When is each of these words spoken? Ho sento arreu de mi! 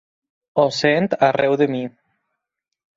Ho 0.61 0.65
sento 0.79 1.21
arreu 1.29 1.61
de 1.63 1.71
mi! 1.77 1.85